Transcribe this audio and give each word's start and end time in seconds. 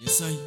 Yes, 0.00 0.22
I. 0.22 0.38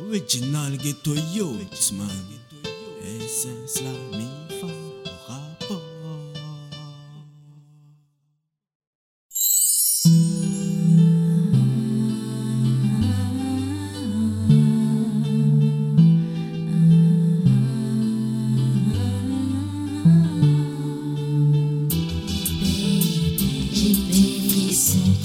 Original 0.00 0.76
ghetto 0.76 1.12
youth, 1.32 1.92
man. 1.92 2.08
Essence 3.02 3.82
la 3.82 3.90
mi 4.16 4.28
fa 4.60 4.87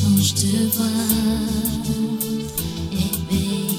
quand 0.02 0.22
je 0.22 0.34
te 0.34 0.76
vois. 0.76 0.86
Et 2.92 3.12
baby, 3.30 3.78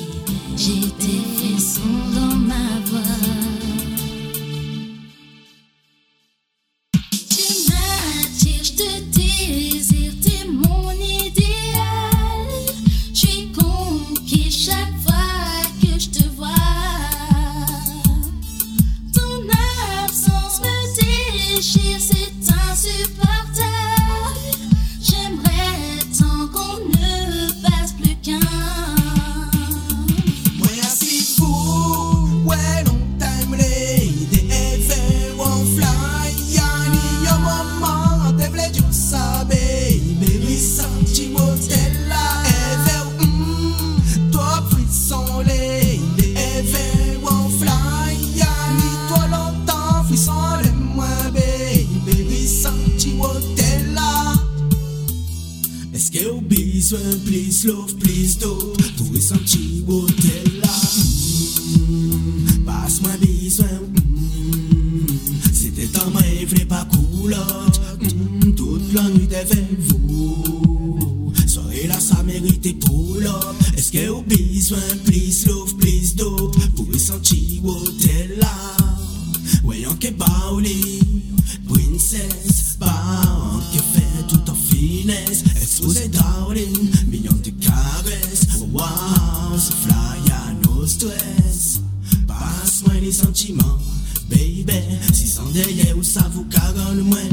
j'ai 0.57 0.81
des 1.01 1.21
frissons 1.37 2.01
dans 2.15 2.37
ma 2.37 2.81
voix. 2.87 3.01
Tu 7.29 7.45
m'attires, 7.69 8.65
Est-ce 55.95 56.11
que 56.11 56.27
au 56.29 56.41
besoin, 56.41 56.99
please 57.25 57.65
love, 57.67 57.95
please 57.97 58.37
do 58.39 58.73
Pour 58.97 59.17
sentir 59.23 59.89
hôtel 59.89 60.61
là 60.61 60.69
Mm, 61.77 62.65
Passe-moi 62.65 63.11
besoin 63.21 63.67
C'était 65.53 65.87
dans 65.89 66.11
ma 66.11 66.21
vrai 66.21 66.65
pas 66.65 66.87
coulotte. 66.87 67.81
Mm, 68.01 68.55
Toute 68.55 68.93
la 68.95 69.03
nuit 69.11 69.29
devant 69.29 69.69
vous. 69.79 71.33
Soirée 71.47 71.87
là 71.87 71.99
ça 72.01 72.23
mérite 72.25 72.79
pour 72.81 73.17
l'homme. 73.21 73.57
Est-ce 73.77 73.93
que 73.93 74.09
au 74.09 74.23
besoin, 74.23 74.79
please 75.05 75.47
love, 75.47 75.77
please 75.77 76.15
do 76.17 76.51
Pour 76.77 76.93
sentir 76.99 77.65
hôtel 77.65 78.37
là 78.41 78.49
Voyons 79.63 79.95
que 79.97 80.09
Wow, 88.85 89.57
nos 90.63 90.87
stress 90.87 91.81
Passe-moi 92.27 92.95
les 93.01 93.13
sentiments, 93.13 93.79
baby. 94.29 94.67
Si 95.13 95.27
sans 95.27 95.49
derrière 95.53 95.97
ou 95.97 96.03
ça 96.03 96.29
vous 96.33 96.45
caronne 96.45 97.01
moins 97.01 97.31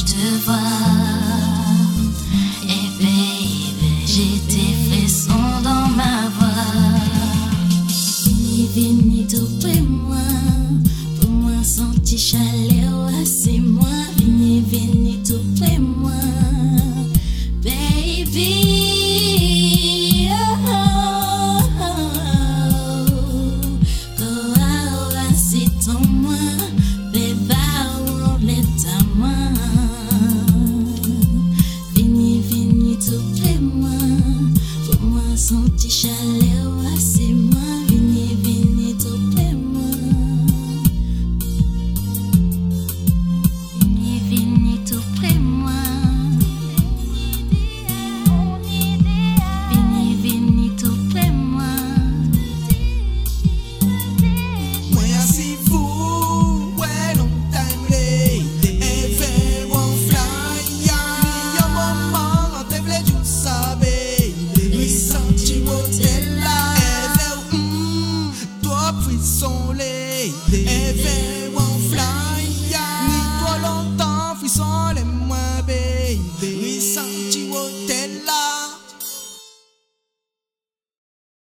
je 0.00 0.04
te 0.12 0.44
vois. 0.44 0.54
Et 2.64 2.86
baby, 2.98 3.92
j'ai 4.06 4.38
tes 4.48 4.74
frissons 4.86 5.60
dans 5.62 5.88
ma 5.96 6.28
voix. 6.38 6.72
Ni 8.26 8.68
vini 8.74 9.26
près 9.60 9.80
moi, 9.80 10.16
pour 11.20 11.30
moi 11.30 11.62
sentir 11.62 12.18
chaleur, 12.18 13.10
c'est 13.24 13.58
moi. 13.58 13.88
Vini, 14.16 14.62
vini. 14.70 15.09
son 35.50 35.62
petit 35.62 35.90
chalet 35.90 36.64
au 36.64 36.86